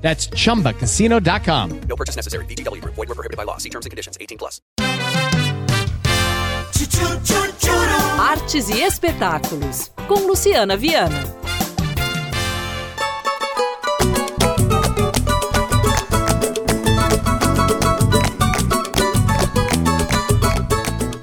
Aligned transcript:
That's 0.00 0.28
chumbacasino.com. 0.28 1.80
No 1.82 1.96
purchase 1.96 2.16
necessary. 2.16 2.44
VGW 2.46 2.80
Group. 2.82 2.94
Void 2.96 3.08
where 3.08 3.14
prohibited 3.14 3.36
by 3.36 3.44
law. 3.44 3.58
See 3.58 3.70
terms 3.70 3.86
and 3.86 3.90
conditions. 3.90 4.18
18 4.20 4.38
plus. 4.38 4.60
Artes 8.18 8.68
e 8.68 8.82
espetáculos, 8.82 9.90
com 10.06 10.26
Luciana 10.26 10.76
Viana. 10.76 11.39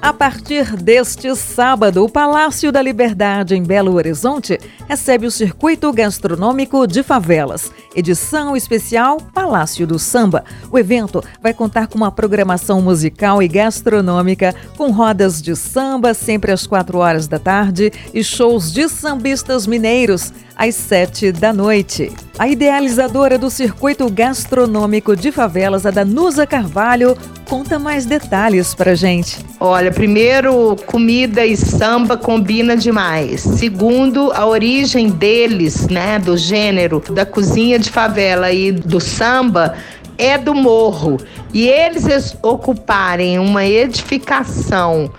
A 0.08 0.12
partir 0.14 0.74
deste 0.74 1.36
sábado, 1.36 2.02
o 2.02 2.08
Palácio 2.08 2.72
da 2.72 2.80
Liberdade 2.80 3.54
em 3.54 3.62
Belo 3.62 3.92
Horizonte 3.92 4.58
recebe 4.88 5.26
o 5.26 5.30
Circuito 5.30 5.92
Gastronômico 5.92 6.86
de 6.86 7.02
Favelas, 7.02 7.70
edição 7.94 8.56
especial 8.56 9.18
Palácio 9.34 9.86
do 9.86 9.98
Samba. 9.98 10.44
O 10.72 10.78
evento 10.78 11.22
vai 11.42 11.52
contar 11.52 11.88
com 11.88 11.98
uma 11.98 12.10
programação 12.10 12.80
musical 12.80 13.42
e 13.42 13.48
gastronômica 13.48 14.54
com 14.78 14.90
rodas 14.90 15.42
de 15.42 15.54
samba 15.54 16.14
sempre 16.14 16.52
às 16.52 16.66
quatro 16.66 16.96
horas 16.96 17.28
da 17.28 17.38
tarde 17.38 17.92
e 18.14 18.24
shows 18.24 18.72
de 18.72 18.88
sambistas 18.88 19.66
mineiros 19.66 20.32
às 20.56 20.74
sete 20.74 21.30
da 21.30 21.52
noite. 21.52 22.10
A 22.38 22.48
idealizadora 22.48 23.36
do 23.36 23.50
Circuito 23.50 24.08
Gastronômico 24.08 25.14
de 25.14 25.30
Favelas, 25.30 25.84
a 25.84 25.90
Danusa 25.90 26.46
Carvalho, 26.46 27.14
conta 27.48 27.78
mais 27.78 28.04
detalhes 28.04 28.74
pra 28.74 28.94
gente. 28.94 29.38
Olha, 29.58 29.90
primeiro, 29.90 30.76
comida 30.86 31.44
e 31.46 31.56
samba 31.56 32.16
combina 32.16 32.76
demais. 32.76 33.40
Segundo, 33.40 34.30
a 34.32 34.46
origem 34.46 35.08
deles, 35.08 35.88
né, 35.88 36.18
do 36.18 36.36
gênero 36.36 37.02
da 37.10 37.24
cozinha 37.24 37.78
de 37.78 37.90
favela 37.90 38.52
e 38.52 38.70
do 38.70 39.00
samba 39.00 39.74
é 40.18 40.36
do 40.36 40.54
morro. 40.54 41.16
E 41.52 41.66
eles 41.66 42.36
ocuparem 42.42 43.38
uma 43.38 43.64
edificação 43.64 45.10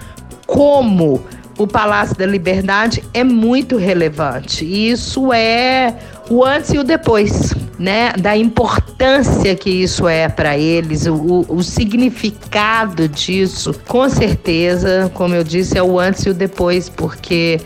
como 0.45 1.21
o 1.59 1.67
Palácio 1.67 2.15
da 2.15 2.25
Liberdade 2.25 3.03
é 3.13 3.21
muito 3.21 3.75
relevante. 3.75 4.63
Isso 4.65 5.33
é 5.33 5.93
o 6.29 6.45
antes 6.45 6.73
e 6.73 6.77
o 6.77 6.85
depois, 6.85 7.53
né? 7.77 8.13
Da 8.13 8.37
importância 8.37 9.53
que 9.55 9.69
isso 9.69 10.07
é 10.07 10.29
para 10.29 10.57
eles, 10.57 11.05
o, 11.05 11.45
o, 11.49 11.61
significado 11.61 13.09
disso, 13.09 13.73
com 13.85 14.07
certeza, 14.07 15.11
como 15.13 15.35
eu 15.35 15.43
disse, 15.43 15.77
é 15.77 15.83
o 15.83 15.99
antes 15.99 16.25
e 16.25 16.29
o 16.29 16.33
depois, 16.33 16.87
porque 16.87 17.59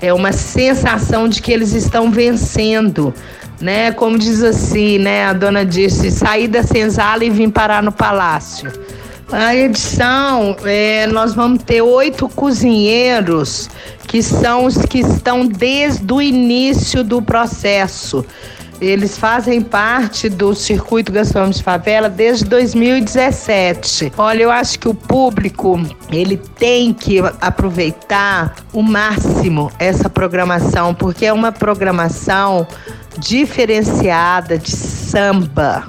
é 0.00 0.10
uma 0.12 0.32
sensação 0.32 1.28
de 1.28 1.42
que 1.42 1.52
eles 1.52 1.74
estão 1.74 2.10
vencendo. 2.10 3.12
Né, 3.60 3.92
como 3.92 4.18
diz 4.18 4.42
assim, 4.42 4.98
né? 4.98 5.26
A 5.26 5.32
dona 5.32 5.64
disse: 5.64 6.10
sair 6.10 6.48
da 6.48 6.62
senzala 6.62 7.24
e 7.24 7.30
vim 7.30 7.48
parar 7.48 7.82
no 7.82 7.92
palácio. 7.92 8.70
A 9.36 9.52
edição, 9.52 10.54
é, 10.64 11.08
nós 11.08 11.34
vamos 11.34 11.64
ter 11.64 11.82
oito 11.82 12.28
cozinheiros 12.28 13.68
que 14.06 14.22
são 14.22 14.64
os 14.64 14.76
que 14.76 15.00
estão 15.00 15.44
desde 15.44 16.12
o 16.12 16.22
início 16.22 17.02
do 17.02 17.20
processo. 17.20 18.24
Eles 18.80 19.18
fazem 19.18 19.60
parte 19.60 20.28
do 20.28 20.54
circuito 20.54 21.10
gastronômico 21.10 21.58
de 21.58 21.64
favela 21.64 22.08
desde 22.08 22.44
2017. 22.44 24.12
Olha, 24.16 24.44
eu 24.44 24.52
acho 24.52 24.78
que 24.78 24.88
o 24.88 24.94
público 24.94 25.80
ele 26.12 26.36
tem 26.36 26.94
que 26.94 27.18
aproveitar 27.40 28.54
o 28.72 28.84
máximo 28.84 29.68
essa 29.80 30.08
programação, 30.08 30.94
porque 30.94 31.26
é 31.26 31.32
uma 31.32 31.50
programação 31.50 32.64
diferenciada 33.18 34.56
de 34.56 34.70
samba, 34.70 35.88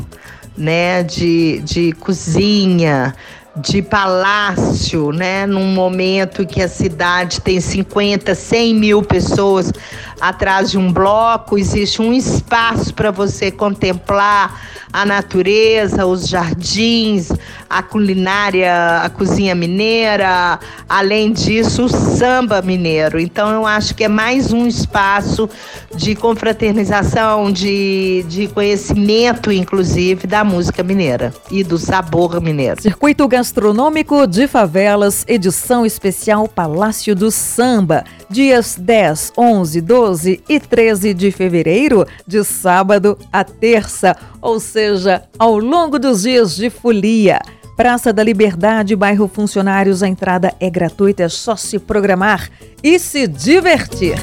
né, 0.57 1.03
de, 1.03 1.59
de 1.59 1.91
cozinha, 1.93 3.13
de 3.55 3.81
palácio, 3.81 5.11
né? 5.11 5.45
Num 5.45 5.73
momento 5.73 6.45
que 6.45 6.61
a 6.61 6.67
cidade 6.67 7.39
tem 7.41 7.61
50, 7.61 8.35
100 8.35 8.75
mil 8.75 9.01
pessoas 9.01 9.71
atrás 10.19 10.71
de 10.71 10.77
um 10.77 10.91
bloco, 10.91 11.57
existe 11.57 12.01
um 12.01 12.13
espaço 12.13 12.93
para 12.93 13.11
você 13.11 13.51
contemplar 13.51 14.61
a 14.95 15.05
natureza, 15.05 16.05
os 16.05 16.25
jardins, 16.25 17.29
a 17.69 17.83
culinária, 17.83 19.01
a 19.01 19.09
cozinha 19.09 19.53
mineira, 19.53 20.57
além 20.87 21.33
disso, 21.33 21.83
o 21.83 21.89
samba 21.89 22.61
mineiro. 22.61 23.19
Então, 23.19 23.49
eu 23.49 23.65
acho 23.65 23.93
que 23.93 24.05
é 24.05 24.07
mais 24.07 24.53
um 24.53 24.65
espaço 24.65 25.49
de 25.93 26.15
confraternização, 26.15 27.51
de, 27.51 28.23
de 28.29 28.47
conhecimento, 28.47 29.51
inclusive, 29.51 30.25
da 30.27 30.45
música 30.45 30.81
mineira 30.81 31.33
e 31.51 31.61
do 31.61 31.77
sabor 31.77 32.39
mineiro. 32.41 32.81
Circuito 32.81 33.27
Gastronômico 33.45 34.25
de 34.25 34.47
Favelas, 34.47 35.23
edição 35.27 35.85
especial 35.85 36.47
Palácio 36.47 37.15
do 37.15 37.29
Samba, 37.29 38.03
dias 38.27 38.75
10, 38.75 39.33
11, 39.37 39.81
12 39.81 40.43
e 40.49 40.59
13 40.59 41.13
de 41.13 41.29
fevereiro, 41.29 42.07
de 42.25 42.43
sábado 42.43 43.15
a 43.31 43.43
terça, 43.43 44.17
ou 44.41 44.59
seja, 44.59 45.21
ao 45.37 45.59
longo 45.59 45.99
dos 45.99 46.23
dias 46.23 46.55
de 46.55 46.71
folia. 46.71 47.39
Praça 47.77 48.11
da 48.11 48.23
Liberdade, 48.23 48.95
bairro 48.95 49.27
Funcionários, 49.27 50.01
a 50.01 50.07
entrada 50.07 50.51
é 50.59 50.67
gratuita, 50.67 51.21
é 51.21 51.29
só 51.29 51.55
se 51.55 51.77
programar 51.77 52.49
e 52.81 52.97
se 52.97 53.27
divertir. 53.27 54.17